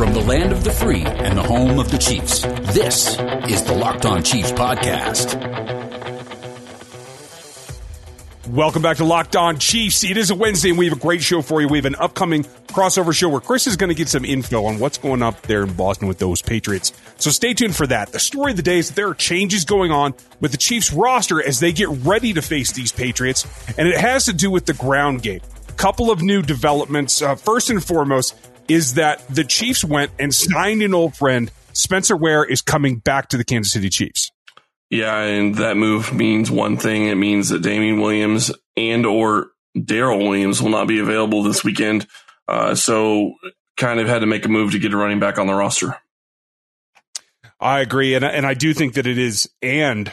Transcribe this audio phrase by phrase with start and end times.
[0.00, 2.40] From the land of the free and the home of the Chiefs,
[2.72, 3.18] this
[3.50, 5.36] is the Locked On Chiefs podcast.
[8.48, 10.02] Welcome back to Locked On Chiefs.
[10.02, 11.68] It is a Wednesday and we have a great show for you.
[11.68, 14.78] We have an upcoming crossover show where Chris is going to get some info on
[14.78, 16.94] what's going up there in Boston with those Patriots.
[17.18, 18.10] So stay tuned for that.
[18.10, 20.94] The story of the day is that there are changes going on with the Chiefs
[20.94, 23.46] roster as they get ready to face these Patriots,
[23.76, 25.40] and it has to do with the ground game.
[25.76, 27.22] Couple of new developments.
[27.22, 28.34] Uh, first and foremost
[28.70, 31.50] is that the Chiefs went and signed an old friend.
[31.72, 34.30] Spencer Ware is coming back to the Kansas City Chiefs.
[34.90, 37.08] Yeah, and that move means one thing.
[37.08, 42.06] It means that Damien Williams and or Darrel Williams will not be available this weekend.
[42.46, 43.34] Uh, so
[43.76, 45.96] kind of had to make a move to get a running back on the roster.
[47.58, 50.12] I agree, and and I do think that it is, and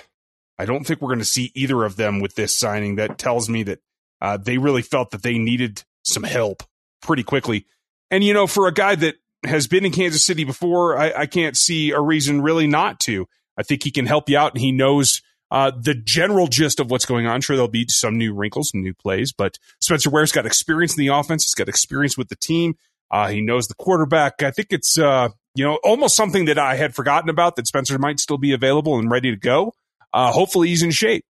[0.57, 2.95] I don't think we're going to see either of them with this signing.
[2.95, 3.79] That tells me that
[4.19, 6.63] uh, they really felt that they needed some help
[7.01, 7.65] pretty quickly.
[8.11, 11.25] And you know, for a guy that has been in Kansas City before, I, I
[11.25, 13.27] can't see a reason really not to.
[13.57, 16.91] I think he can help you out, and he knows uh, the general gist of
[16.91, 17.41] what's going on.
[17.41, 21.13] Sure, there'll be some new wrinkles, new plays, but Spencer Ware's got experience in the
[21.13, 21.45] offense.
[21.45, 22.75] He's got experience with the team.
[23.09, 24.43] Uh, he knows the quarterback.
[24.43, 27.97] I think it's uh, you know almost something that I had forgotten about that Spencer
[27.97, 29.73] might still be available and ready to go.
[30.13, 31.25] Uh, hopefully, he's in shape.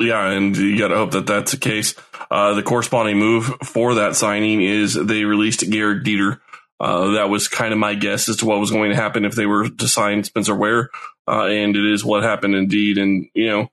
[0.00, 1.94] Yeah, and you got to hope that that's the case.
[2.30, 6.40] Uh, the corresponding move for that signing is they released Gehrig Dieter.
[6.80, 9.34] Uh, that was kind of my guess as to what was going to happen if
[9.34, 10.90] they were to sign Spencer Ware
[11.28, 12.98] uh, and it is what happened indeed.
[12.98, 13.68] And you know,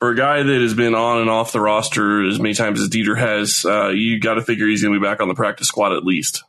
[0.00, 2.88] for a guy that has been on and off the roster as many times as
[2.88, 5.68] Dieter has, uh, you got to figure he's going to be back on the practice
[5.68, 6.44] squad at least.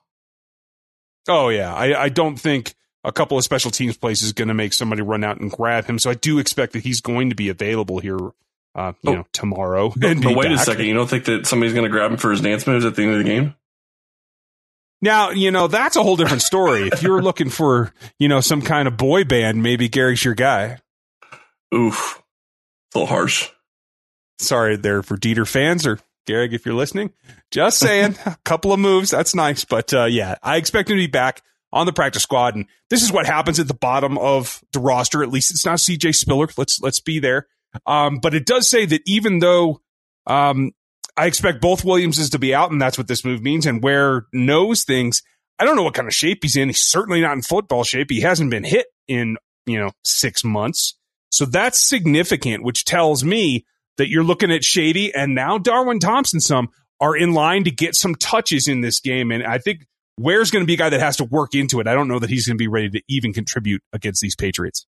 [1.28, 4.54] Oh yeah, I, I don't think a couple of special teams plays is going to
[4.54, 6.00] make somebody run out and grab him.
[6.00, 8.18] So I do expect that he's going to be available here.
[8.76, 9.16] Uh, you oh.
[9.16, 9.94] know, tomorrow.
[10.04, 10.56] And but wait back.
[10.56, 12.84] a second, you don't think that somebody's going to grab him for his dance moves
[12.84, 13.56] at the end of the game?
[15.02, 16.90] Now, you know, that's a whole different story.
[16.92, 20.80] if you're looking for, you know, some kind of boy band, maybe Gary's your guy.
[21.74, 22.22] Oof.
[22.94, 23.50] A little harsh.
[24.40, 27.14] Sorry there for Dieter fans or Gary, if you're listening.
[27.52, 29.12] Just saying, a couple of moves.
[29.12, 29.64] That's nice.
[29.64, 32.56] But uh, yeah, I expect him to be back on the practice squad.
[32.56, 35.24] And this is what happens at the bottom of the roster.
[35.24, 36.48] At least it's not CJ Spiller.
[36.58, 37.48] Let's let's be there.
[37.86, 39.82] Um, but it does say that even though
[40.28, 40.72] um,
[41.18, 43.66] I expect both Williamses to be out, and that's what this move means.
[43.66, 45.22] And Ware knows things.
[45.58, 46.70] I don't know what kind of shape he's in.
[46.70, 48.10] He's certainly not in football shape.
[48.10, 50.98] He hasn't been hit in, you know, six months.
[51.30, 53.66] So that's significant, which tells me
[53.98, 56.70] that you're looking at Shady and now Darwin Thompson some
[57.00, 59.32] are in line to get some touches in this game.
[59.32, 59.86] And I think
[60.18, 61.88] Ware's going to be a guy that has to work into it.
[61.88, 64.86] I don't know that he's going to be ready to even contribute against these Patriots.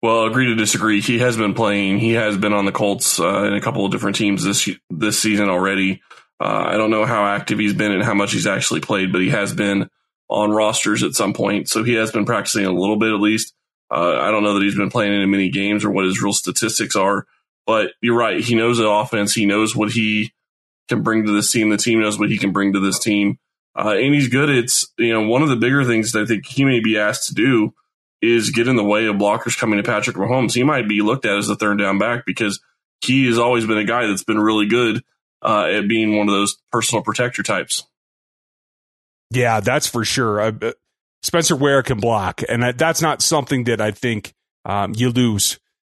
[0.00, 1.00] Well, agree to disagree.
[1.00, 1.98] He has been playing.
[1.98, 5.18] He has been on the Colts uh, in a couple of different teams this this
[5.18, 6.02] season already.
[6.40, 9.20] Uh, I don't know how active he's been and how much he's actually played, but
[9.20, 9.90] he has been
[10.28, 11.68] on rosters at some point.
[11.68, 13.54] So he has been practicing a little bit at least.
[13.90, 16.32] Uh, I don't know that he's been playing in many games or what his real
[16.32, 17.26] statistics are,
[17.66, 18.40] but you're right.
[18.40, 19.34] He knows the offense.
[19.34, 20.32] He knows what he
[20.88, 21.70] can bring to this team.
[21.70, 23.38] The team knows what he can bring to this team.
[23.74, 24.50] Uh, and he's good.
[24.50, 27.28] It's, you know, one of the bigger things that I think he may be asked
[27.28, 27.74] to do
[28.20, 30.54] is get in the way of blockers coming to Patrick Mahomes.
[30.54, 32.60] He might be looked at as a third down back because
[33.00, 35.02] he has always been a guy that's been really good
[35.42, 37.84] uh, at being one of those personal protector types.
[39.30, 40.40] Yeah, that's for sure.
[40.40, 40.72] Uh,
[41.22, 45.58] Spencer Ware can block, and that's not something that I think um, you lose.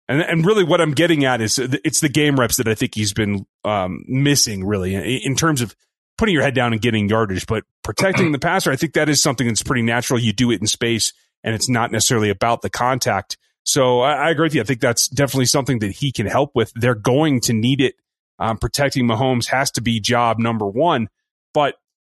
[0.08, 2.94] And and really, what I'm getting at is it's the game reps that I think
[2.94, 5.76] he's been um, missing, really, in terms of
[6.16, 8.70] putting your head down and getting yardage, but protecting the passer.
[8.72, 10.18] I think that is something that's pretty natural.
[10.18, 11.12] You do it in space
[11.44, 13.36] and it's not necessarily about the contact.
[13.64, 14.60] So I, I, agree with you.
[14.60, 16.72] I think that's definitely something that he can help with.
[16.74, 17.96] They're going to need it.
[18.38, 21.08] Um, protecting Mahomes has to be job number one.
[21.52, 21.74] But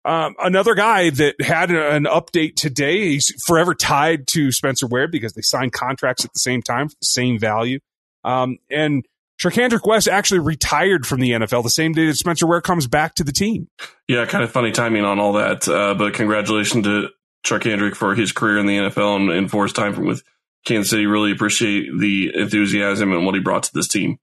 [0.05, 5.33] um, another guy that had an update today, he's forever tied to Spencer Ware because
[5.33, 7.79] they signed contracts at the same time for the same value.
[8.23, 9.05] Um, and
[9.39, 13.15] Charcandrick West actually retired from the NFL the same day that Spencer Ware comes back
[13.15, 13.69] to the team.
[14.07, 15.67] Yeah, kind of funny timing on all that.
[15.67, 17.09] Uh, but congratulations to
[17.45, 20.23] Charcandrick for his career in the NFL and, and for his time with
[20.65, 21.05] Kansas City.
[21.05, 24.17] Really appreciate the enthusiasm and what he brought to this team.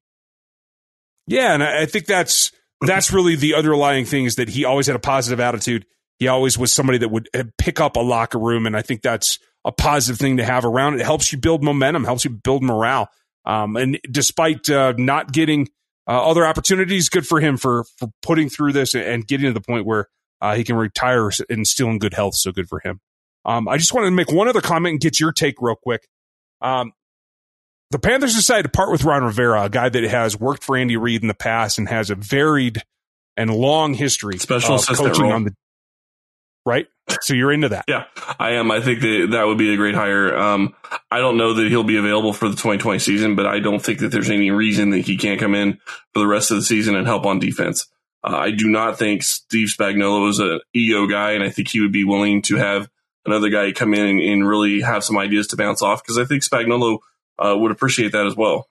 [1.27, 2.53] Yeah, and I think that's
[2.83, 5.87] that's really the underlying thing is that he always had a positive attitude.
[6.19, 9.03] He always was somebody that would uh, pick up a locker room, and I think
[9.03, 10.95] that's a positive thing to have around.
[10.95, 13.09] It helps you build momentum, helps you build morale.
[13.45, 15.69] Um, and despite uh, not getting
[16.09, 19.61] uh, other opportunities, good for him for for putting through this and getting to the
[19.61, 20.09] point where
[20.41, 22.35] uh, he can retire and still in good health.
[22.35, 23.01] So good for him.
[23.45, 26.09] Um, I just wanted to make one other comment and get your take real quick.
[26.61, 26.93] Um,
[27.91, 30.97] the Panthers decided to part with Ron Rivera, a guy that has worked for Andy
[30.97, 32.83] Reid in the past and has a varied
[33.37, 35.55] and long history special of coaching on the
[36.65, 36.89] right?
[37.21, 37.85] So you're into that.
[37.87, 38.07] Yeah,
[38.41, 38.73] I am.
[38.73, 40.37] I think that that would be a great hire.
[40.37, 40.75] Um,
[41.11, 44.01] I don't know that he'll be available for the 2020 season, but I don't think
[44.01, 45.79] that there's any reason that he can't come in
[46.13, 47.87] for the rest of the season and help on defense.
[48.27, 51.81] Uh, I do not think Steve Spagnuolo is an ego guy, and I think he
[51.81, 52.89] would be willing to have
[53.25, 56.25] another guy come in and, and really have some ideas to bounce off because I
[56.25, 56.99] think Spagnuolo
[57.39, 58.69] uh, would appreciate that as well.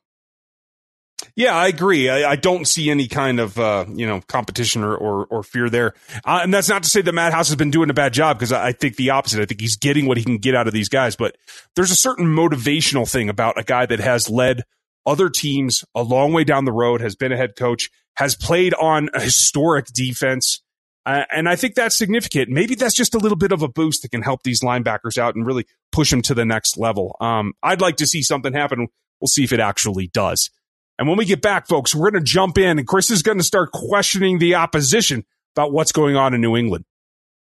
[1.35, 2.09] Yeah, I agree.
[2.09, 5.69] I, I, don't see any kind of uh, you know competition or or, or fear
[5.69, 5.93] there,
[6.25, 8.37] uh, and that's not to say that Matt House has been doing a bad job
[8.37, 9.41] because I, I, think the opposite.
[9.41, 11.37] I think he's getting what he can get out of these guys, but
[11.75, 14.63] there's a certain motivational thing about a guy that has led
[15.05, 18.73] other teams a long way down the road, has been a head coach, has played
[18.75, 20.61] on a historic defense.
[21.05, 22.49] Uh, and I think that's significant.
[22.49, 25.35] Maybe that's just a little bit of a boost that can help these linebackers out
[25.35, 27.15] and really push them to the next level.
[27.19, 28.87] Um, I'd like to see something happen.
[29.21, 30.49] We'll see if it actually does.
[30.97, 33.37] And when we get back, folks, we're going to jump in and Chris is going
[33.37, 35.25] to start questioning the opposition
[35.55, 36.85] about what's going on in New England.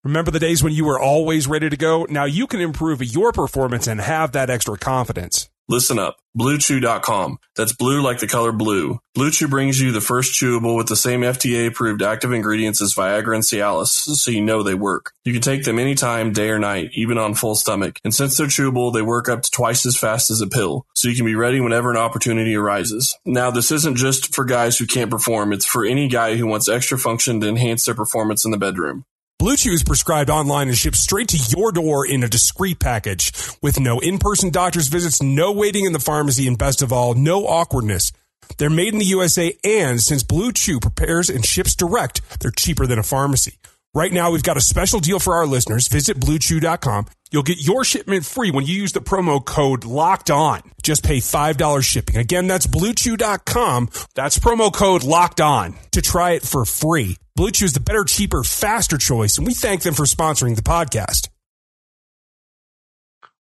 [0.04, 2.06] Remember the days when you were always ready to go?
[2.10, 5.50] Now you can improve your performance and have that extra confidence.
[5.69, 6.18] Listen up.
[6.38, 7.38] BlueChew.com.
[7.56, 9.00] That's blue like the color blue.
[9.15, 13.36] BlueChew brings you the first chewable with the same FDA approved active ingredients as Viagra
[13.36, 15.13] and Cialis, so you know they work.
[15.24, 18.00] You can take them anytime, day or night, even on full stomach.
[18.04, 21.07] And since they're chewable, they work up to twice as fast as a pill, so
[21.07, 23.15] you can be ready whenever an opportunity arises.
[23.25, 26.68] Now, this isn't just for guys who can't perform, it's for any guy who wants
[26.68, 29.06] extra function to enhance their performance in the bedroom.
[29.44, 33.34] Blue Chew is prescribed online and shipped straight to your door in a discreet package
[33.62, 37.45] with no in-person doctor's visits, no waiting in the pharmacy, and best of all, no
[37.45, 38.13] awkwardness.
[38.57, 42.88] They're made in the USA, and since Blue Chew prepares and ships direct, they're cheaper
[42.88, 43.60] than a pharmacy.
[43.94, 45.89] Right now, we've got a special deal for our listeners.
[45.89, 47.07] Visit bluechew.com.
[47.30, 50.62] You'll get your shipment free when you use the promo code locked on.
[50.84, 52.16] Just pay $5 shipping.
[52.16, 53.89] Again, that's bluechew.com.
[54.16, 57.18] That's promo code locked on to try it for free.
[57.36, 60.62] Blue Chew is the better, cheaper, faster choice, and we thank them for sponsoring the
[60.62, 61.30] podcast.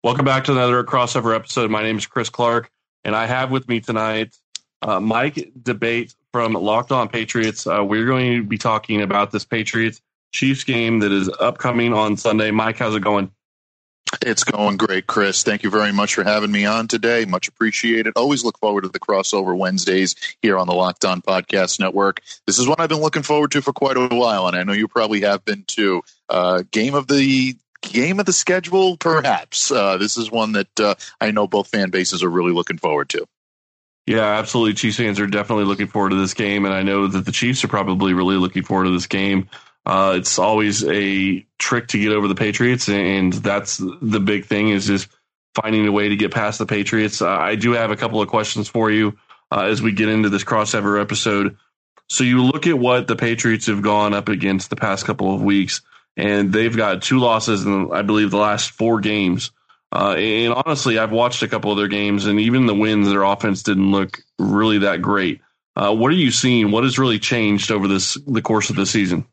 [0.04, 1.72] Welcome back to another crossover episode.
[1.72, 2.70] My name is Chris Clark,
[3.04, 4.36] and I have with me tonight
[4.82, 7.66] uh, Mike D'Abate from Locked On Patriots.
[7.66, 10.00] Uh, we're going to be talking about this Patriots
[10.32, 12.52] Chiefs game that is upcoming on Sunday.
[12.52, 13.32] Mike, how's it going?
[14.22, 15.42] It's going great, Chris.
[15.42, 17.24] Thank you very much for having me on today.
[17.24, 18.12] Much appreciated.
[18.16, 22.20] Always look forward to the crossover Wednesdays here on the Locked On Podcast Network.
[22.46, 24.72] This is what I've been looking forward to for quite a while, and I know
[24.72, 26.02] you probably have been too.
[26.28, 29.70] Uh, game of the game of the schedule, perhaps.
[29.70, 33.08] Uh, this is one that uh, I know both fan bases are really looking forward
[33.10, 33.26] to.
[34.06, 34.74] Yeah, absolutely.
[34.74, 37.62] Chiefs fans are definitely looking forward to this game, and I know that the Chiefs
[37.64, 39.48] are probably really looking forward to this game.
[39.90, 44.68] Uh, it's always a trick to get over the Patriots, and that's the big thing
[44.68, 45.08] is just
[45.60, 47.20] finding a way to get past the Patriots.
[47.20, 49.18] Uh, I do have a couple of questions for you
[49.50, 51.56] uh, as we get into this crossover episode.
[52.08, 55.42] So you look at what the Patriots have gone up against the past couple of
[55.42, 55.80] weeks,
[56.16, 59.50] and they've got two losses in, I believe, the last four games.
[59.90, 63.24] Uh, and honestly, I've watched a couple of their games, and even the wins, their
[63.24, 65.40] offense didn't look really that great.
[65.74, 66.70] Uh, what are you seeing?
[66.70, 69.26] What has really changed over this the course of the season?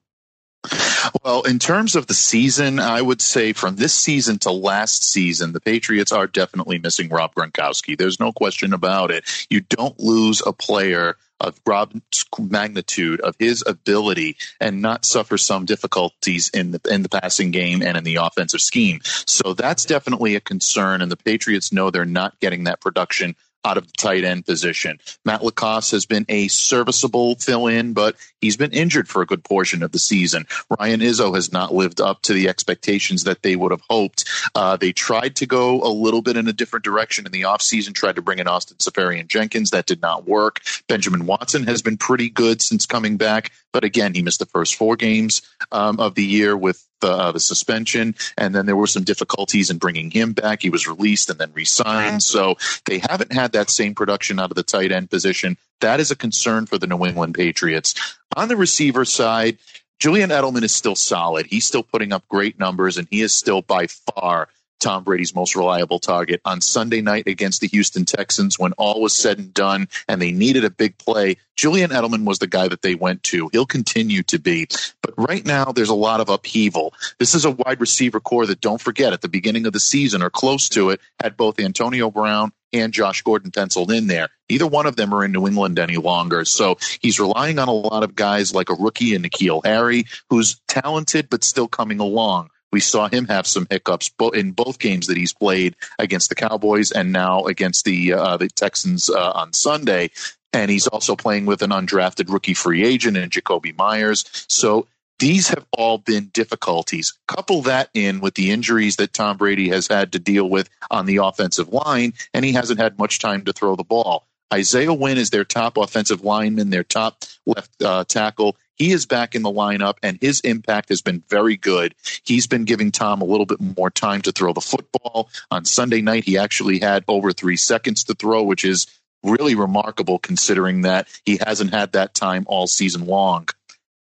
[1.24, 5.54] Well, in terms of the season, I would say from this season to last season,
[5.54, 7.98] the Patriots are definitely missing Rob Gronkowski.
[7.98, 9.26] There's no question about it.
[9.50, 15.66] You don't lose a player of Rob's magnitude of his ability and not suffer some
[15.66, 19.02] difficulties in the in the passing game and in the offensive scheme.
[19.04, 23.36] So that's definitely a concern and the Patriots know they're not getting that production
[23.66, 25.00] out of the tight end position.
[25.26, 29.44] Matt LaCosse has been a serviceable fill in, but he's been injured for a good
[29.44, 30.46] portion of the season.
[30.80, 34.26] Ryan Izzo has not lived up to the expectations that they would have hoped.
[34.56, 37.94] Uh, they tried to go a little bit in a different direction in the offseason,
[37.94, 39.72] tried to bring in Austin Seferian-Jenkins.
[39.72, 40.62] That did not work.
[40.88, 44.76] Benjamin Watson has been pretty good since coming back, but again, he missed the first
[44.76, 48.88] four games um, of the year with the, uh, the suspension, and then there were
[48.88, 50.62] some difficulties in bringing him back.
[50.62, 54.56] He was released and then re-signed, so they haven't had that same production out of
[54.56, 55.58] the tight end position.
[55.82, 57.94] That is a concern for the New England Patriots.
[58.36, 59.58] On the receiver side,
[60.00, 61.48] Julian Edelman is still solid.
[61.48, 65.56] He's still putting up great numbers, and he is still by far Tom Brady's most
[65.56, 66.42] reliable target.
[66.46, 70.32] On Sunday night against the Houston Texans, when all was said and done and they
[70.32, 73.50] needed a big play, Julian Edelman was the guy that they went to.
[73.52, 74.68] He'll continue to be.
[75.02, 76.94] But right now, there's a lot of upheaval.
[77.20, 80.22] This is a wide receiver core that, don't forget, at the beginning of the season
[80.22, 84.30] or close to it, had both Antonio Brown and Josh Gordon penciled in there.
[84.50, 86.46] Neither one of them are in New England any longer.
[86.46, 90.60] So he's relying on a lot of guys like a rookie in N'Keal Harry, who's
[90.68, 92.50] talented but still coming along.
[92.72, 96.92] We saw him have some hiccups in both games that he's played against the Cowboys
[96.92, 100.10] and now against the uh, the Texans uh, on Sunday.
[100.54, 104.26] And he's also playing with an undrafted rookie free agent in Jakobi Meyers.
[104.48, 104.88] So
[105.20, 107.14] These have all been difficulties.
[107.28, 111.06] Couple that in with the injuries that Tom Brady has had to deal with on
[111.08, 114.28] the offensive line, and he hasn't had much time to throw the ball.
[114.54, 118.56] Isaiah Wynn is their top offensive lineman, their top left uh, tackle.
[118.78, 121.96] He is back in the lineup, and his impact has been very good.
[122.24, 125.30] He's been giving Tom a little bit more time to throw the football.
[125.52, 128.88] On Sunday night, he actually had over three seconds to throw, which is
[129.24, 133.48] really remarkable considering that he hasn't had that time all season long.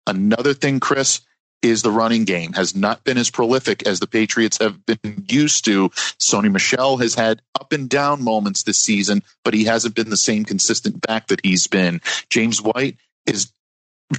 [0.06, 1.20] Another thing, Chris,
[1.62, 5.64] is the running game has not been as prolific as the Patriots have been used
[5.66, 5.90] to.
[6.18, 10.16] Sony Michel has had up and down moments this season, but he hasn't been the
[10.16, 12.00] same consistent back that he's been.
[12.30, 12.96] James White
[13.26, 13.52] is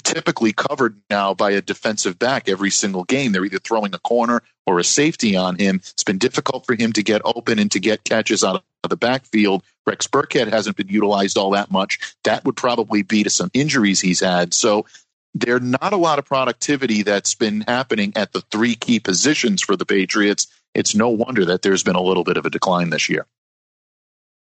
[0.04, 3.32] typically covered now by a defensive back every single game.
[3.32, 5.78] They're either throwing a corner or a safety on him.
[5.78, 8.98] It's been difficult for him to get open and to get catches out of the
[8.98, 9.64] backfield.
[9.86, 12.00] Rex Burkhead hasn't been utilized all that much.
[12.24, 14.54] That would probably be to some injuries he's had.
[14.54, 14.86] So
[15.34, 19.76] there's not a lot of productivity that's been happening at the three key positions for
[19.76, 20.48] the Patriots.
[20.74, 23.26] It's no wonder that there's been a little bit of a decline this year.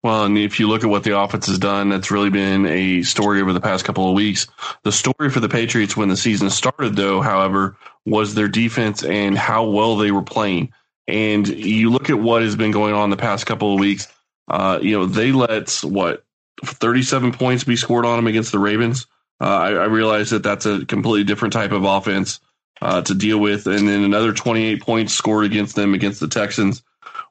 [0.05, 3.01] Well, and if you look at what the offense has done, that's really been a
[3.01, 4.45] story over the past couple of weeks.
[4.83, 9.35] The story for the Patriots when the season started, though, however, was their defense and
[9.35, 10.71] how well they were playing.
[11.07, 14.07] And you look at what has been going on the past couple of weeks.
[14.47, 16.23] Uh, you know, they let what
[16.63, 19.07] 37 points be scored on them against the Ravens.
[19.41, 22.41] Uh, I, I, realize that that's a completely different type of offense
[22.79, 26.83] uh, to deal with, and then another 28 points scored against them against the Texans.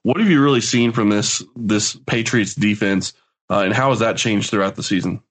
[0.03, 3.12] What have you really seen from this this Patriots defense,
[3.50, 5.23] uh, and how has that changed throughout the season?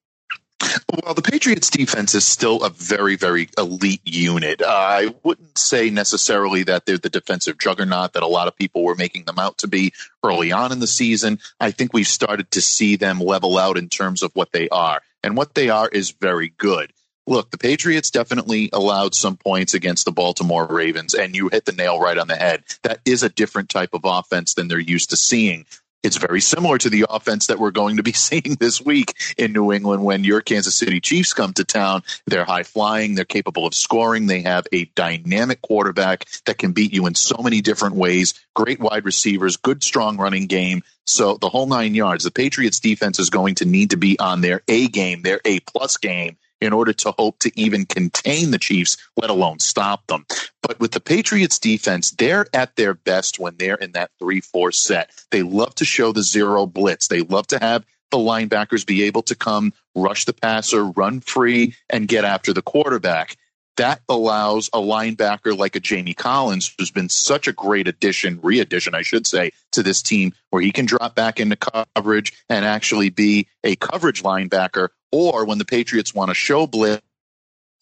[1.03, 4.61] Well, the Patriots defense is still a very, very elite unit.
[4.61, 8.83] Uh, I wouldn't say necessarily that they're the defensive juggernaut that a lot of people
[8.83, 9.93] were making them out to be
[10.23, 11.39] early on in the season.
[11.59, 15.01] I think we've started to see them level out in terms of what they are.
[15.23, 16.93] And what they are is very good.
[17.25, 21.71] Look, the Patriots definitely allowed some points against the Baltimore Ravens, and you hit the
[21.71, 22.63] nail right on the head.
[22.83, 25.65] That is a different type of offense than they're used to seeing.
[26.03, 29.53] It's very similar to the offense that we're going to be seeing this week in
[29.53, 32.03] New England when your Kansas City Chiefs come to town.
[32.27, 36.93] They're high flying, they're capable of scoring, they have a dynamic quarterback that can beat
[36.93, 40.83] you in so many different ways, great wide receivers, good, strong running game.
[41.07, 44.41] So the whole nine yards, the Patriots defense is going to need to be on
[44.41, 48.57] their A game, their A plus game in order to hope to even contain the
[48.59, 50.25] Chiefs, let alone stop them.
[50.61, 54.71] But with the Patriots defense, they're at their best when they're in that 3 4
[54.71, 55.11] set.
[55.31, 57.07] They love to show the zero blitz.
[57.07, 61.75] They love to have the linebackers be able to come, rush the passer, run free,
[61.89, 63.37] and get after the quarterback
[63.77, 68.59] that allows a linebacker like a Jamie Collins, who's been such a great addition, re
[68.59, 72.65] addition, I should say, to this team, where he can drop back into coverage and
[72.65, 74.89] actually be a coverage linebacker.
[75.11, 77.03] Or when the Patriots want to show blitz,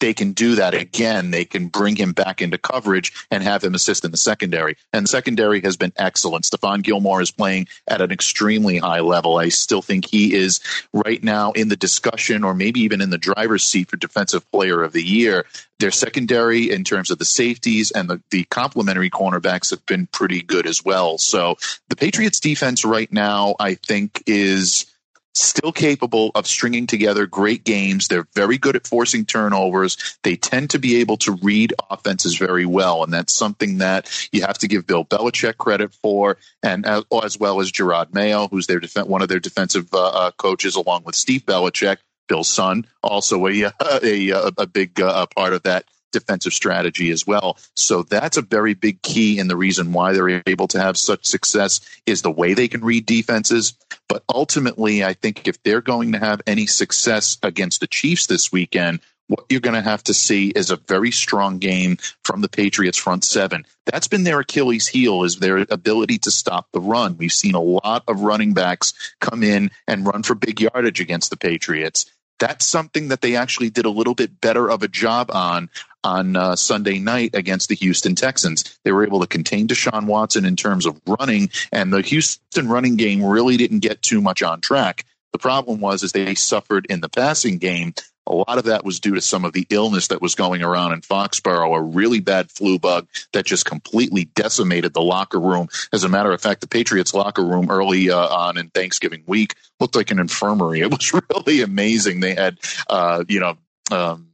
[0.02, 1.30] they can do that again.
[1.30, 4.76] They can bring him back into coverage and have him assist in the secondary.
[4.92, 6.44] And the secondary has been excellent.
[6.44, 9.38] Stephon Gilmore is playing at an extremely high level.
[9.38, 10.58] I still think he is
[10.92, 14.82] right now in the discussion or maybe even in the driver's seat for defensive player
[14.82, 15.46] of the year.
[15.78, 20.42] Their secondary in terms of the safeties and the, the complementary cornerbacks have been pretty
[20.42, 21.16] good as well.
[21.18, 24.91] So the Patriots defense right now, I think is
[25.34, 28.08] still capable of stringing together great games.
[28.08, 30.18] They're very good at forcing turnovers.
[30.22, 33.02] They tend to be able to read offenses very well.
[33.04, 37.38] And that's something that you have to give Bill Belichick credit for, and as, as
[37.38, 41.04] well as Jerod Mayo, who's their def- one of their defensive uh, uh, coaches, along
[41.04, 41.98] with Steve Belichick.
[42.28, 47.26] Bill's son, also a a, a, a big uh, part of that defensive strategy as
[47.26, 47.58] well.
[47.74, 51.26] So that's a very big key in the reason why they're able to have such
[51.26, 53.74] success is the way they can read defenses.
[54.08, 58.52] But ultimately, I think if they're going to have any success against the Chiefs this
[58.52, 62.48] weekend, what you're going to have to see is a very strong game from the
[62.48, 63.64] Patriots front seven.
[63.86, 67.16] That's been their Achilles heel is their ability to stop the run.
[67.16, 71.30] We've seen a lot of running backs come in and run for big yardage against
[71.30, 72.06] the Patriots.
[72.42, 75.70] That's something that they actually did a little bit better of a job on
[76.02, 78.80] on uh, Sunday night against the Houston Texans.
[78.82, 82.96] They were able to contain Deshaun Watson in terms of running, and the Houston running
[82.96, 85.04] game really didn't get too much on track.
[85.30, 87.94] The problem was is they suffered in the passing game.
[88.26, 90.92] A lot of that was due to some of the illness that was going around
[90.92, 95.68] in Foxborough, a really bad flu bug that just completely decimated the locker room.
[95.92, 99.56] As a matter of fact, the Patriots locker room early uh, on in Thanksgiving week
[99.80, 100.80] looked like an infirmary.
[100.82, 102.20] It was really amazing.
[102.20, 103.56] They had, uh, you know,
[103.90, 104.32] um,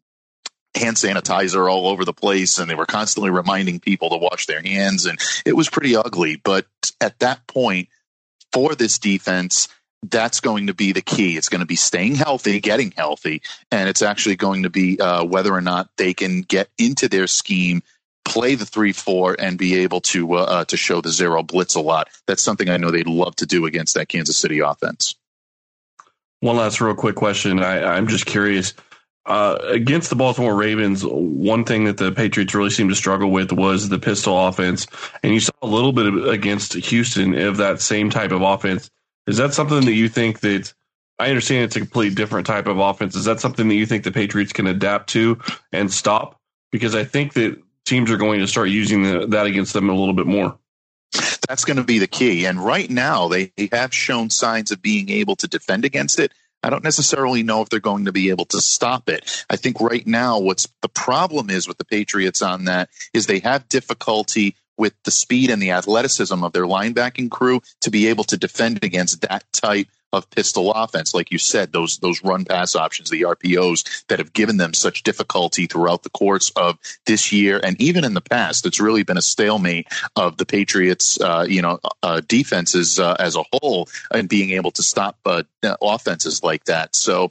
[0.74, 4.62] hand sanitizer all over the place and they were constantly reminding people to wash their
[4.62, 6.66] hands and it was pretty ugly but
[7.00, 7.88] at that point
[8.52, 9.68] for this defense
[10.02, 11.36] that's going to be the key.
[11.36, 15.24] It's going to be staying healthy, getting healthy, and it's actually going to be uh,
[15.24, 17.82] whether or not they can get into their scheme,
[18.24, 21.74] play the three four, and be able to uh, uh, to show the zero blitz
[21.74, 22.08] a lot.
[22.26, 25.16] That's something I know they'd love to do against that Kansas City offense.
[26.40, 27.60] One last real quick question.
[27.60, 28.74] I, I'm just curious.
[29.26, 33.52] Uh, against the Baltimore Ravens, one thing that the Patriots really seemed to struggle with
[33.52, 34.86] was the pistol offense,
[35.22, 38.88] and you saw a little bit of, against Houston of that same type of offense.
[39.28, 40.72] Is that something that you think that
[41.18, 43.14] I understand it's a completely different type of offense?
[43.14, 45.38] Is that something that you think the Patriots can adapt to
[45.70, 46.40] and stop?
[46.72, 49.94] Because I think that teams are going to start using the, that against them a
[49.94, 50.58] little bit more.
[51.46, 52.46] That's going to be the key.
[52.46, 56.32] And right now, they have shown signs of being able to defend against it.
[56.62, 59.44] I don't necessarily know if they're going to be able to stop it.
[59.50, 63.40] I think right now, what's the problem is with the Patriots on that is they
[63.40, 68.24] have difficulty with the speed and the athleticism of their linebacking crew to be able
[68.24, 71.14] to defend against that type of pistol offense.
[71.14, 75.02] Like you said, those those run pass options, the RPOs that have given them such
[75.02, 78.64] difficulty throughout the course of this year and even in the past.
[78.64, 83.36] It's really been a stalemate of the Patriots, uh, you know, uh, defenses uh, as
[83.36, 85.42] a whole and being able to stop uh,
[85.82, 86.96] offenses like that.
[86.96, 87.30] So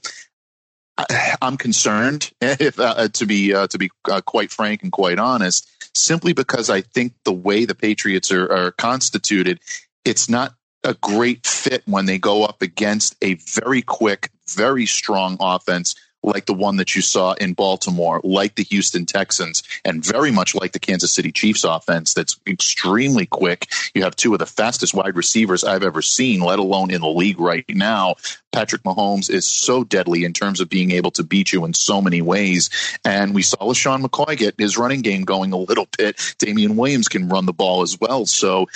[1.41, 6.33] I'm concerned, if uh, to be uh, to be quite frank and quite honest, simply
[6.33, 9.59] because I think the way the Patriots are, are constituted,
[10.05, 15.37] it's not a great fit when they go up against a very quick, very strong
[15.39, 15.95] offense
[16.27, 20.53] like the one that you saw in Baltimore, like the Houston Texans, and very much
[20.53, 23.67] like the Kansas City Chiefs offense that's extremely quick.
[23.93, 27.07] You have two of the fastest wide receivers I've ever seen, let alone in the
[27.07, 28.15] league right now.
[28.51, 32.01] Patrick Mahomes is so deadly in terms of being able to beat you in so
[32.01, 32.69] many ways.
[33.05, 36.35] And we saw LeSean McCoy get his running game going a little bit.
[36.39, 38.25] Damien Williams can run the ball as well.
[38.25, 38.67] So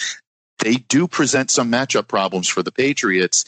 [0.60, 3.46] they do present some matchup problems for the Patriots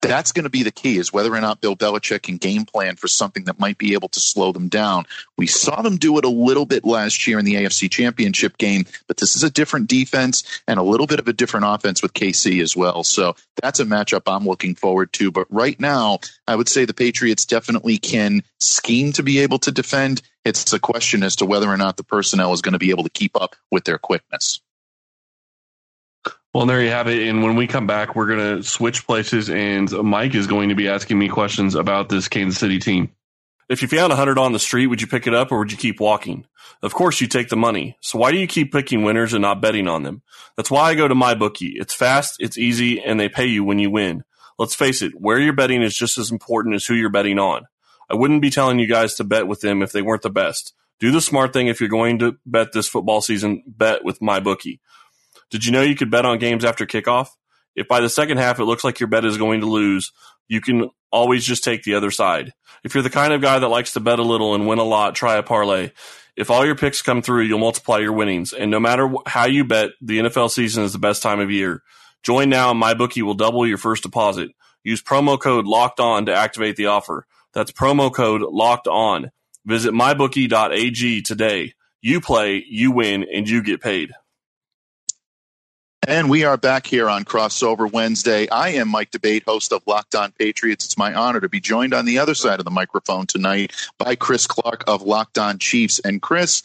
[0.00, 2.96] that's going to be the key is whether or not Bill Belichick can game plan
[2.96, 5.04] for something that might be able to slow them down.
[5.36, 8.86] We saw them do it a little bit last year in the AFC Championship game,
[9.06, 12.14] but this is a different defense and a little bit of a different offense with
[12.14, 13.04] KC as well.
[13.04, 15.30] So that's a matchup I'm looking forward to.
[15.30, 19.72] But right now, I would say the Patriots definitely can scheme to be able to
[19.72, 20.22] defend.
[20.44, 23.04] It's a question as to whether or not the personnel is going to be able
[23.04, 24.60] to keep up with their quickness.
[26.52, 27.28] Well, there you have it.
[27.28, 30.74] And when we come back, we're going to switch places, and Mike is going to
[30.74, 33.12] be asking me questions about this Kansas City team.
[33.68, 35.70] If you found a hundred on the street, would you pick it up or would
[35.70, 36.44] you keep walking?
[36.82, 37.96] Of course, you take the money.
[38.00, 40.22] So why do you keep picking winners and not betting on them?
[40.56, 41.76] That's why I go to my bookie.
[41.76, 44.24] It's fast, it's easy, and they pay you when you win.
[44.58, 47.66] Let's face it, where you're betting is just as important as who you're betting on.
[48.10, 50.74] I wouldn't be telling you guys to bet with them if they weren't the best.
[50.98, 54.80] Do the smart thing if you're going to bet this football season, bet with MyBookie.
[55.50, 57.28] Did you know you could bet on games after kickoff?
[57.74, 60.12] If by the second half it looks like your bet is going to lose,
[60.48, 62.52] you can always just take the other side.
[62.84, 64.84] If you're the kind of guy that likes to bet a little and win a
[64.84, 65.90] lot, try a parlay.
[66.36, 68.52] If all your picks come through, you'll multiply your winnings.
[68.52, 71.82] And no matter how you bet, the NFL season is the best time of year.
[72.22, 74.50] Join now and MyBookie will double your first deposit.
[74.82, 77.26] Use promo code locked on to activate the offer.
[77.52, 79.30] That's promo code locked on.
[79.66, 81.74] Visit mybookie.ag today.
[82.00, 84.12] You play, you win, and you get paid.
[86.10, 88.48] And we are back here on Crossover Wednesday.
[88.48, 90.84] I am Mike D'Abate, host of Locked On Patriots.
[90.84, 94.16] It's my honor to be joined on the other side of the microphone tonight by
[94.16, 96.00] Chris Clark of Locked On Chiefs.
[96.00, 96.64] And Chris,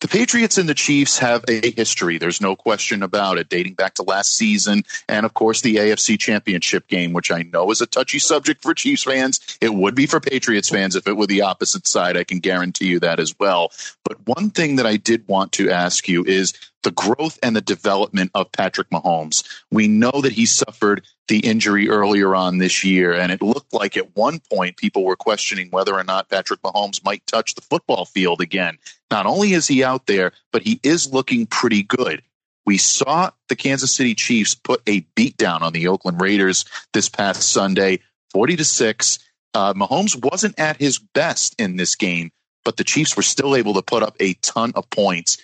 [0.00, 2.16] the Patriots and the Chiefs have a history.
[2.16, 6.18] There's no question about it, dating back to last season and, of course, the AFC
[6.18, 9.58] Championship game, which I know is a touchy subject for Chiefs fans.
[9.60, 12.16] It would be for Patriots fans if it were the opposite side.
[12.16, 13.70] I can guarantee you that as well.
[14.02, 17.60] But one thing that I did want to ask you is the growth and the
[17.60, 19.44] development of Patrick Mahomes.
[19.70, 23.96] We know that he suffered the injury earlier on this year, and it looked like
[23.96, 28.04] at one point people were questioning whether or not Patrick Mahomes might touch the football
[28.04, 28.78] field again.
[29.10, 32.22] Not only is he out there, but he is looking pretty good.
[32.68, 37.08] We saw the Kansas City Chiefs put a beat down on the Oakland Raiders this
[37.08, 39.18] past Sunday, 40 to 6.
[39.54, 42.30] Uh, Mahomes wasn't at his best in this game,
[42.64, 45.38] but the Chiefs were still able to put up a ton of points.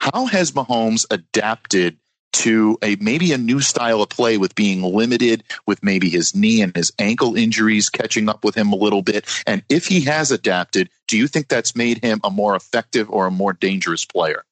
[0.00, 1.98] How has Mahomes adapted
[2.32, 6.60] to a maybe a new style of play with being limited with maybe his knee
[6.60, 9.26] and his ankle injuries catching up with him a little bit?
[9.46, 13.26] And if he has adapted, do you think that's made him a more effective or
[13.26, 14.44] a more dangerous player?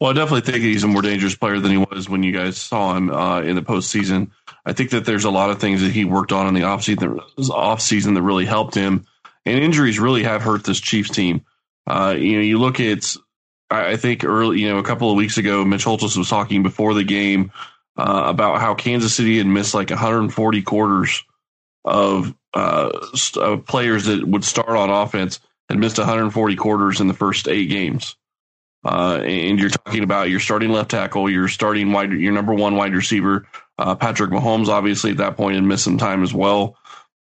[0.00, 2.56] Well, I definitely think he's a more dangerous player than he was when you guys
[2.56, 4.30] saw him uh, in the postseason.
[4.66, 7.20] I think that there's a lot of things that he worked on in the offseason,
[7.38, 9.06] offseason that really helped him.
[9.46, 11.44] And injuries really have hurt this Chiefs team.
[11.86, 13.14] Uh, you know, you look at
[13.82, 16.94] I think early, you know, a couple of weeks ago, Mitch Holthus was talking before
[16.94, 17.52] the game
[17.96, 21.22] uh, about how Kansas City had missed like 140 quarters
[21.84, 22.90] of, uh,
[23.36, 27.66] of players that would start on offense and missed 140 quarters in the first eight
[27.68, 28.16] games.
[28.84, 32.76] Uh, and you're talking about your starting left tackle, your starting wide, your number one
[32.76, 33.46] wide receiver,
[33.78, 36.76] uh, Patrick Mahomes, obviously at that point had missed some time as well.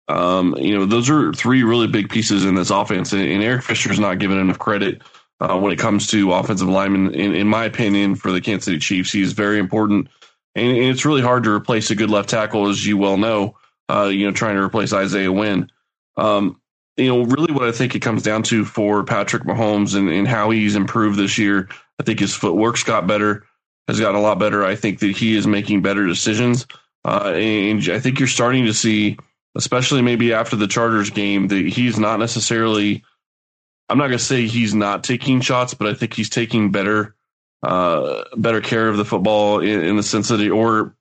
[0.09, 3.63] Um, you know, those are three really big pieces in this offense, and, and Eric
[3.63, 5.03] Fisher's not given enough credit
[5.41, 7.15] uh, when it comes to offensive linemen.
[7.15, 10.09] In, in, my opinion, for the Kansas City Chiefs, he's very important,
[10.55, 13.57] and, and, it's really hard to replace a good left tackle, as you well know.
[13.89, 15.71] Uh, you know, trying to replace Isaiah Wynn.
[16.17, 16.61] Um,
[16.97, 20.27] you know, really what I think it comes down to for Patrick Mahomes and, and
[20.27, 21.69] how he's improved this year.
[22.01, 23.45] I think his footwork's got better,
[23.87, 24.65] has gotten a lot better.
[24.65, 26.67] I think that he is making better decisions.
[27.05, 29.19] Uh, and I think you're starting to see,
[29.57, 33.05] especially maybe after the Chargers game, that he's not necessarily,
[33.89, 37.15] I'm not going to say he's not taking shots, but I think he's taking better,
[37.63, 40.95] uh, better care of the football in, in the sense that, he, or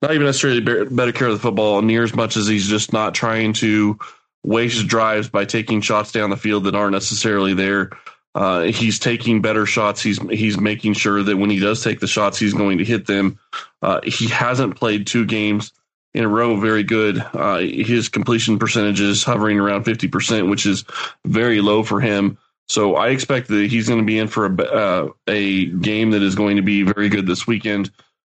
[0.00, 3.14] not even necessarily better care of the football near as much as he's just not
[3.14, 3.98] trying to,
[4.44, 7.90] waste drives by taking shots down the field that aren't necessarily there.
[8.34, 10.02] Uh, he's taking better shots.
[10.02, 13.06] He's he's making sure that when he does take the shots, he's going to hit
[13.06, 13.38] them.
[13.82, 15.72] Uh, he hasn't played two games
[16.14, 17.18] in a row very good.
[17.32, 20.84] Uh, his completion percentage is hovering around fifty percent, which is
[21.24, 22.38] very low for him.
[22.68, 26.22] So I expect that he's going to be in for a uh, a game that
[26.22, 27.90] is going to be very good this weekend.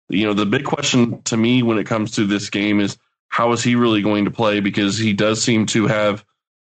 [0.09, 2.97] You know, the big question to me when it comes to this game is
[3.29, 4.59] how is he really going to play?
[4.59, 6.25] Because he does seem to have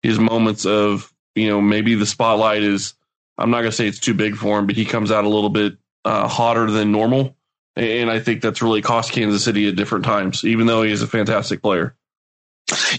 [0.03, 2.95] his moments of, you know, maybe the spotlight is,
[3.37, 5.29] I'm not going to say it's too big for him, but he comes out a
[5.29, 7.37] little bit uh, hotter than normal.
[7.79, 11.01] And I think that's really cost Kansas City at different times, even though he is
[11.01, 11.95] a fantastic player.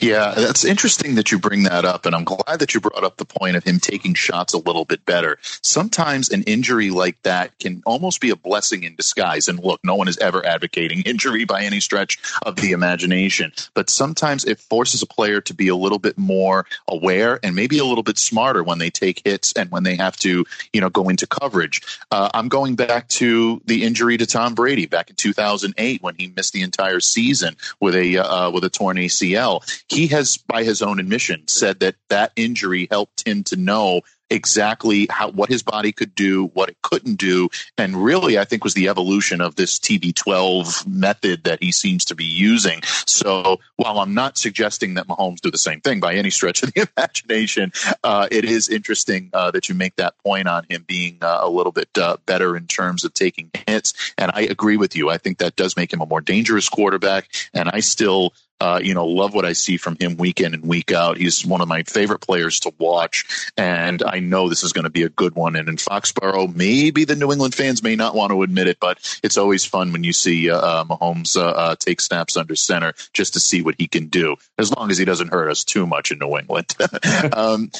[0.01, 2.07] Yeah, that's interesting that you bring that up.
[2.07, 4.85] And I'm glad that you brought up the point of him taking shots a little
[4.85, 5.39] bit better.
[5.63, 9.49] Sometimes an injury like that can almost be a blessing in disguise.
[9.49, 13.53] And look, no one is ever advocating injury by any stretch of the imagination.
[13.75, 17.79] But sometimes it forces a player to be a little bit more aware and maybe
[17.79, 20.91] a little bit smarter when they take hits and when they have to, you know,
[20.91, 21.83] go into coverage.
[22.11, 26.29] Uh, I'm going back to the injury to Tom Brady back in 2008 when he
[26.29, 29.60] missed the entire season with a uh, with a torn ACL.
[29.89, 35.09] He has, by his own admission, said that that injury helped him to know exactly
[35.11, 38.75] how what his body could do, what it couldn't do, and really, I think was
[38.75, 42.81] the evolution of this TB12 method that he seems to be using.
[43.07, 46.73] So, while I'm not suggesting that Mahomes do the same thing by any stretch of
[46.73, 47.73] the imagination,
[48.05, 51.51] uh, it is interesting uh, that you make that point on him being uh, a
[51.51, 54.15] little bit uh, better in terms of taking hits.
[54.17, 55.11] And I agree with you.
[55.11, 57.29] I think that does make him a more dangerous quarterback.
[57.53, 60.65] And I still uh, you know, love what I see from him week in and
[60.65, 61.17] week out.
[61.17, 64.91] He's one of my favorite players to watch, and I know this is going to
[64.91, 65.57] be a good one.
[65.57, 68.99] And in Foxborough, maybe the New England fans may not want to admit it, but
[69.23, 72.95] it's always fun when you see uh, uh Mahomes uh, uh, take snaps under center
[73.13, 75.87] just to see what he can do, as long as he doesn't hurt us too
[75.87, 76.75] much in New England.
[77.33, 77.71] um,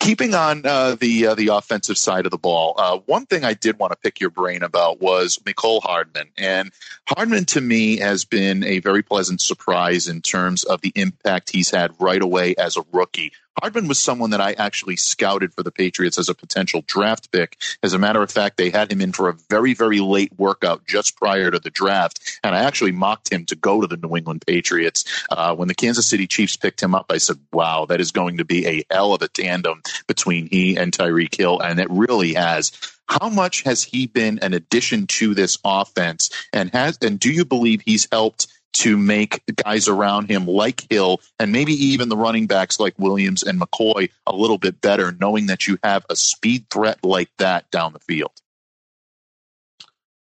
[0.00, 3.54] keeping on uh, the uh, the offensive side of the ball, uh, one thing I
[3.54, 6.72] did want to pick your brain about was Mecole Hardman, and
[7.06, 11.70] Hardman to me has been a very pleasant surprise in terms of the impact he's
[11.70, 13.32] had right away as a rookie.
[13.60, 17.56] Hardman was someone that I actually scouted for the Patriots as a potential draft pick.
[17.82, 20.86] As a matter of fact, they had him in for a very, very late workout
[20.86, 22.38] just prior to the draft.
[22.42, 25.04] And I actually mocked him to go to the New England Patriots.
[25.30, 28.38] Uh, when the Kansas City Chiefs picked him up, I said, wow, that is going
[28.38, 31.60] to be a hell of a tandem between he and Tyreek Hill.
[31.60, 32.72] And it really has.
[33.08, 36.30] How much has he been an addition to this offense?
[36.52, 41.20] And has and do you believe he's helped to make guys around him like Hill
[41.38, 45.46] and maybe even the running backs like Williams and McCoy a little bit better, knowing
[45.46, 48.32] that you have a speed threat like that down the field?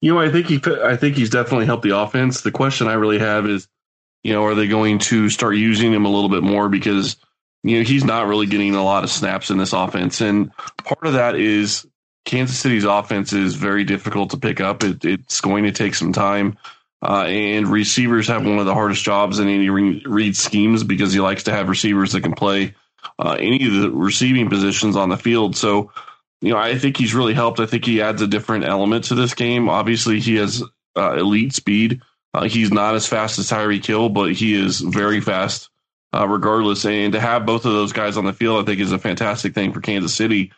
[0.02, 2.42] You know, I think he, I think he's definitely helped the offense.
[2.42, 3.68] The question I really have is,
[4.24, 7.18] you know, are they going to start using him a little bit more because
[7.64, 11.06] you know he's not really getting a lot of snaps in this offense, and part
[11.06, 11.86] of that is
[12.24, 14.84] Kansas City's offense is very difficult to pick up.
[14.84, 16.58] It, it's going to take some time.
[17.02, 21.22] Uh, and receivers have one of the hardest jobs in Andy Reid schemes because he
[21.22, 22.76] likes to have receivers that can play
[23.18, 25.56] uh, any of the receiving positions on the field.
[25.56, 25.92] So,
[26.42, 27.62] you know, I think he's really helped.
[27.62, 29.70] I think he adds a different element to this game.
[29.70, 30.62] Obviously, he has
[30.98, 32.02] uh, elite speed.
[32.34, 35.70] Uh, he's not as fast as Tyreek Hill, but he is very fast
[36.14, 36.86] uh, regardless.
[36.86, 39.54] And to have both of those guys on the field, I think is a fantastic
[39.54, 40.52] thing for Kansas City.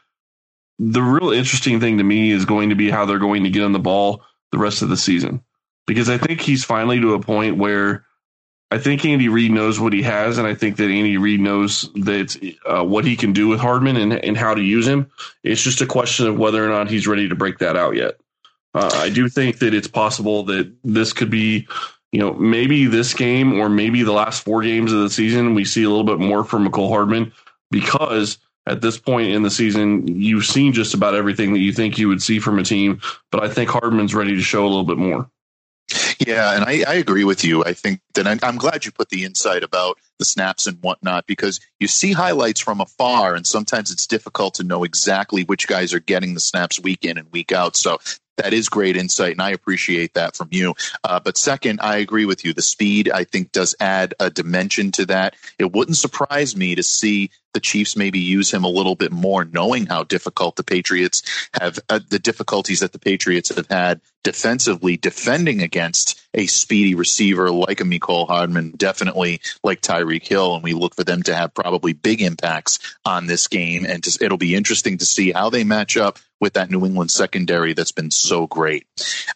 [0.79, 3.63] The real interesting thing to me is going to be how they're going to get
[3.63, 5.43] on the ball the rest of the season
[5.87, 8.05] because I think he's finally to a point where
[8.71, 11.89] I think Andy Reid knows what he has, and I think that Andy Reid knows
[11.93, 15.11] that uh, what he can do with Hardman and, and how to use him.
[15.43, 18.15] It's just a question of whether or not he's ready to break that out yet.
[18.73, 21.67] Uh, I do think that it's possible that this could be,
[22.13, 25.65] you know, maybe this game or maybe the last four games of the season, we
[25.65, 27.33] see a little bit more from Mecole Hardman
[27.69, 31.97] because at this point in the season, you've seen just about everything that you think
[31.97, 33.01] you would see from a team.
[33.31, 35.29] But I think Hardman's ready to show a little bit more.
[36.27, 37.63] Yeah, and I, I, agree with you.
[37.63, 41.25] I think that I, I'm glad you put the insight about the snaps and whatnot
[41.25, 45.95] because you see highlights from afar, and sometimes it's difficult to know exactly which guys
[45.95, 47.75] are getting the snaps week in and week out.
[47.75, 47.97] So
[48.37, 50.73] that is great insight, and I appreciate that from you.
[51.03, 52.53] Uh, but second, I agree with you.
[52.53, 55.35] The speed, I think, does add a dimension to that.
[55.59, 59.43] It wouldn't surprise me to see the Chiefs maybe use him a little bit more,
[59.45, 64.97] knowing how difficult the Patriots have, uh, the difficulties that the Patriots have had defensively
[64.97, 70.55] defending against a speedy receiver like a Mecole Hardman, definitely like Tyreek Hill.
[70.55, 73.85] And we look for them to have probably big impacts on this game.
[73.85, 77.11] And just, it'll be interesting to see how they match up with that New England
[77.11, 78.87] secondary that's been so great.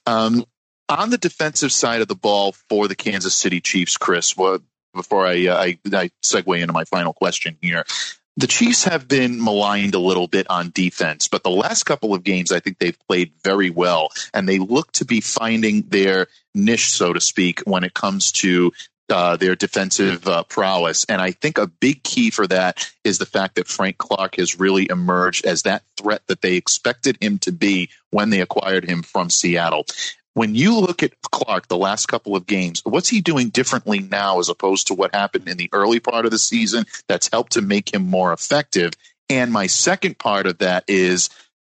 [0.06, 0.46] Um,
[0.88, 4.62] on the defensive side of the ball for the Kansas City Chiefs, Chris, what,
[4.94, 7.86] before I, uh, I, I segue into my final question here.
[8.38, 12.24] The Chiefs have been maligned a little bit on defense, but the last couple of
[12.24, 16.90] games, I think they've played very well, and they look to be finding their niche,
[16.90, 18.74] so to speak, when it comes to
[19.10, 21.06] uh, their defensive uh, prowess.
[21.06, 24.60] And I think a big key for that is the fact that Frank Clark has
[24.60, 29.04] really emerged as that threat that they expected him to be when they acquired him
[29.04, 29.86] from Seattle.
[30.36, 34.40] When you look at Clark the last couple of games, what's he doing differently now
[34.40, 37.62] as opposed to what happened in the early part of the season that's helped to
[37.62, 38.92] make him more effective?
[39.30, 41.30] And my second part of that is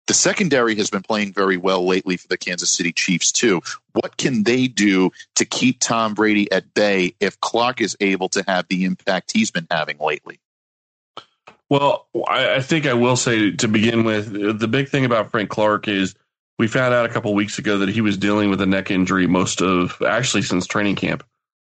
[0.07, 3.63] the secondary has been playing very well lately for the Kansas City Chiefs, too.
[3.95, 8.45] What can they do to keep Tom Brady at bay if Clark is able to
[8.47, 10.39] have the impact he's been having lately?
[11.69, 15.89] Well, I, think I will say to begin with, the big thing about Frank Clark
[15.89, 16.15] is
[16.63, 19.27] we found out a couple weeks ago that he was dealing with a neck injury
[19.27, 21.25] most of actually since training camp.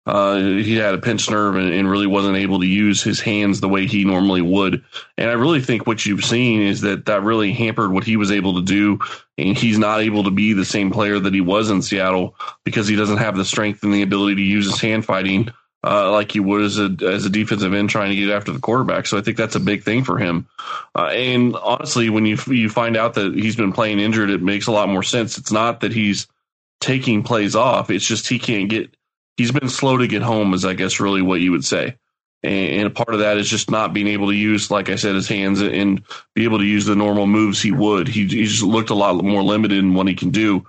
[0.05, 3.61] Uh, he had a pinched nerve and, and, really wasn't able to use his hands
[3.61, 4.83] the way he normally would.
[5.17, 8.33] And I really think what you've seen is that that really hampered what he was
[8.33, 8.99] able to do.
[9.37, 12.89] And he's not able to be the same player that he was in Seattle because
[12.89, 16.35] he doesn't have the strength and the ability to use his hand fighting uh, like
[16.35, 19.07] you would as a as a defensive end trying to get after the quarterback.
[19.07, 20.47] So I think that's a big thing for him.
[20.95, 24.67] Uh, and honestly, when you you find out that he's been playing injured, it makes
[24.67, 25.37] a lot more sense.
[25.37, 26.27] It's not that he's
[26.79, 28.95] taking plays off; it's just he can't get.
[29.37, 31.95] He's been slow to get home, is I guess really what you would say.
[32.43, 35.15] And, and part of that is just not being able to use, like I said,
[35.15, 36.03] his hands and
[36.35, 38.07] be able to use the normal moves he would.
[38.07, 40.67] He, he just looked a lot more limited in what he can do.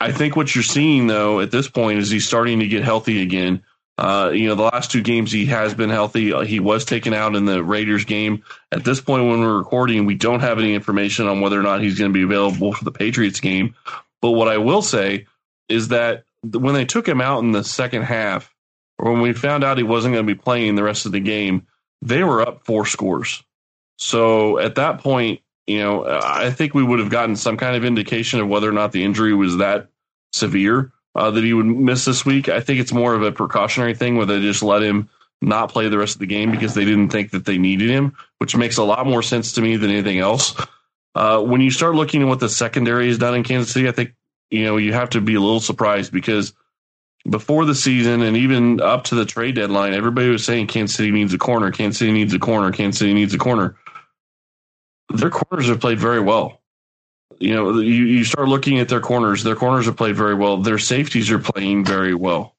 [0.00, 3.22] I think what you're seeing though at this point is he's starting to get healthy
[3.22, 3.62] again
[3.96, 6.32] uh, you know, the last two games he has been healthy.
[6.46, 8.42] He was taken out in the Raiders game.
[8.72, 11.80] At this point, when we're recording, we don't have any information on whether or not
[11.80, 13.76] he's going to be available for the Patriots game.
[14.20, 15.26] But what I will say
[15.68, 18.52] is that when they took him out in the second half,
[18.98, 21.20] or when we found out he wasn't going to be playing the rest of the
[21.20, 21.66] game,
[22.02, 23.42] they were up four scores.
[23.98, 27.84] So at that point, you know, I think we would have gotten some kind of
[27.84, 29.88] indication of whether or not the injury was that
[30.32, 32.48] severe uh, that he would miss this week.
[32.48, 35.08] I think it's more of a precautionary thing where they just let him
[35.40, 38.16] not play the rest of the game because they didn't think that they needed him,
[38.38, 40.54] which makes a lot more sense to me than anything else.
[41.14, 43.92] Uh, when you start looking at what the secondary has done in Kansas City, I
[43.92, 44.14] think
[44.50, 46.52] you know you have to be a little surprised because
[47.28, 51.10] before the season and even up to the trade deadline, everybody was saying Kansas City
[51.10, 53.76] needs a corner, Kansas City needs a corner, Kansas City needs a corner.
[55.10, 56.60] Their corners have played very well
[57.38, 59.42] you know, you, you start looking at their corners.
[59.42, 60.58] Their corners have played very well.
[60.58, 62.54] Their safeties are playing very well.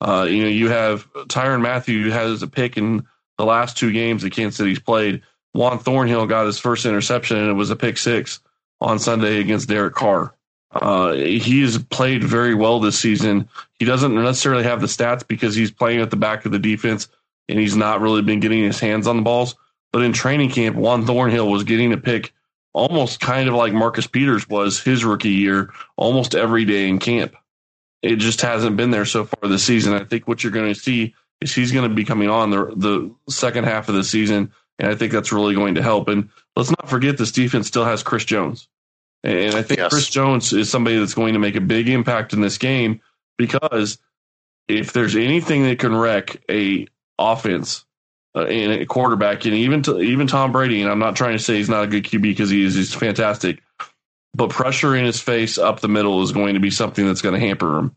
[0.00, 3.06] Uh, you know, you have Tyrann Mathieu has a pick in
[3.38, 5.22] the last two games that Kansas City's played.
[5.52, 8.40] Juan Thornhill got his first interception, and it was a pick six
[8.80, 10.34] on Sunday against Derek Carr.
[10.72, 13.48] Uh, he has played very well this season.
[13.78, 17.08] He doesn't necessarily have the stats because he's playing at the back of the defense
[17.48, 19.54] and he's not really been getting his hands on the balls.
[19.92, 22.32] But in training camp, Juan Thornhill was getting a pick
[22.74, 27.34] almost kind of like Marcus Peters was his rookie year, almost every day in camp.
[28.02, 29.94] It just hasn't been there so far this season.
[29.94, 32.66] I think what you're going to see is he's going to be coming on the
[32.76, 36.08] the second half of the season, and I think that's really going to help.
[36.08, 38.68] And let's not forget this defense still has Chris Jones,
[39.22, 39.90] and I think yes.
[39.90, 43.00] Chris Jones is somebody that's going to make a big impact in this game
[43.38, 43.98] because
[44.68, 46.86] if there's anything that can wreck a
[47.18, 47.83] offense
[48.34, 50.82] uh, and a quarterback, and even to, even Tom Brady.
[50.82, 52.74] And I'm not trying to say he's not a good QB because he is.
[52.74, 53.62] He's fantastic,
[54.34, 57.34] but pressure in his face up the middle is going to be something that's going
[57.34, 57.96] to hamper him.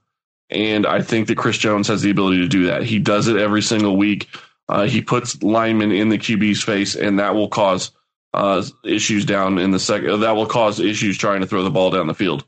[0.49, 2.83] And I think that Chris Jones has the ability to do that.
[2.83, 4.27] He does it every single week.
[4.69, 7.91] Uh, he puts linemen in the QB's face, and that will cause
[8.33, 10.21] uh, issues down in the second.
[10.21, 12.45] That will cause issues trying to throw the ball down the field.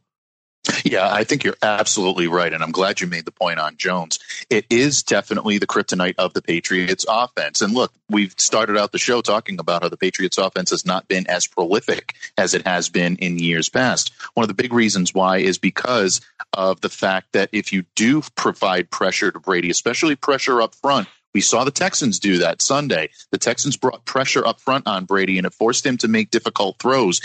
[0.83, 2.53] Yeah, I think you're absolutely right.
[2.53, 4.19] And I'm glad you made the point on Jones.
[4.49, 7.61] It is definitely the kryptonite of the Patriots offense.
[7.61, 11.07] And look, we've started out the show talking about how the Patriots offense has not
[11.07, 14.11] been as prolific as it has been in years past.
[14.33, 16.21] One of the big reasons why is because
[16.53, 21.07] of the fact that if you do provide pressure to Brady, especially pressure up front,
[21.33, 23.09] we saw the Texans do that Sunday.
[23.31, 26.79] The Texans brought pressure up front on Brady and it forced him to make difficult
[26.79, 27.21] throws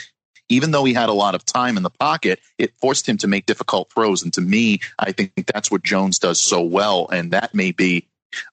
[0.48, 3.26] even though he had a lot of time in the pocket, it forced him to
[3.26, 4.22] make difficult throws.
[4.22, 7.08] And to me, I think that's what Jones does so well.
[7.10, 8.08] And that may be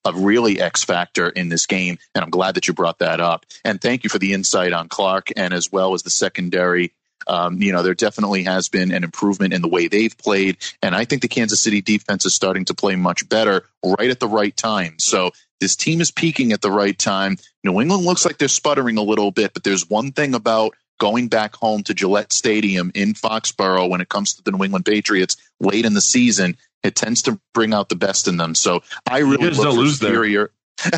[0.06, 1.98] a really X factor in this game.
[2.14, 3.46] And I'm glad that you brought that up.
[3.66, 6.94] And thank you for the insight on Clark and as well as the secondary.
[7.28, 10.58] Um, you know, there definitely has been an improvement in the way they've played.
[10.82, 14.20] And I think the Kansas City defense is starting to play much better right at
[14.20, 14.98] the right time.
[14.98, 17.38] So this team is peaking at the right time.
[17.64, 21.28] New England looks like they're sputtering a little bit, but there's one thing about going
[21.28, 25.36] back home to Gillette Stadium in Foxborough when it comes to the New England Patriots
[25.60, 28.54] late in the season, it tends to bring out the best in them.
[28.54, 30.52] So I really look don't lose superior.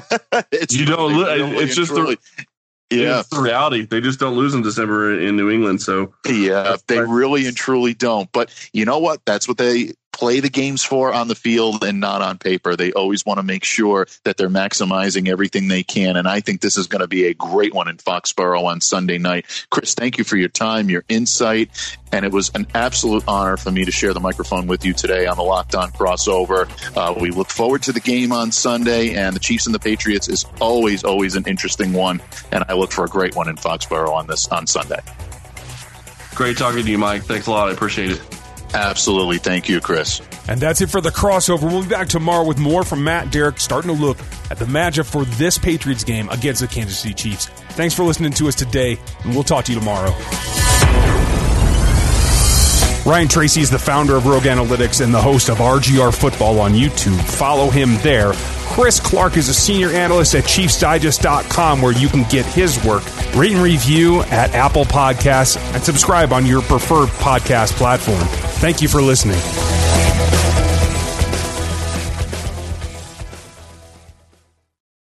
[0.51, 1.15] it's you don't.
[1.15, 2.17] Really, it's just the,
[2.89, 3.85] yeah, it's the reality.
[3.85, 5.81] They just don't lose in December in New England.
[5.81, 8.29] So yeah, they really and truly don't.
[8.33, 9.21] But you know what?
[9.25, 12.75] That's what they play the games for on the field and not on paper.
[12.75, 16.15] They always want to make sure that they're maximizing everything they can.
[16.15, 19.17] And I think this is going to be a great one in Foxborough on Sunday
[19.17, 19.45] night.
[19.69, 21.97] Chris, thank you for your time, your insight.
[22.11, 25.25] And it was an absolute honor for me to share the microphone with you today
[25.25, 26.69] on the Locked On crossover.
[26.95, 30.29] Uh, we look forward to the game on Sunday, and the Chiefs and the Patriots
[30.29, 32.21] is always, always an interesting one.
[32.51, 34.99] And I look for a great one in Foxborough on this on Sunday.
[36.35, 37.23] Great talking to you, Mike.
[37.23, 37.69] Thanks a lot.
[37.69, 38.42] I appreciate it.
[38.73, 39.37] Absolutely.
[39.37, 40.21] Thank you, Chris.
[40.47, 41.63] And that's it for the crossover.
[41.63, 44.17] We'll be back tomorrow with more from Matt Derrick, starting to look
[44.49, 47.45] at the matchup for this Patriots game against the Kansas City Chiefs.
[47.71, 50.11] Thanks for listening to us today, and we'll talk to you tomorrow.
[53.05, 56.71] Ryan Tracy is the founder of Rogue Analytics and the host of RGR Football on
[56.71, 57.19] YouTube.
[57.21, 58.31] Follow him there.
[58.73, 63.03] Chris Clark is a senior analyst at ChiefsDigest.com where you can get his work.
[63.35, 68.27] Rate and review at Apple Podcasts and subscribe on your preferred podcast platform.
[68.57, 69.39] Thank you for listening.